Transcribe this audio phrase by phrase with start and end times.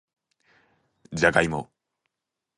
[1.13, 1.69] じゃがいも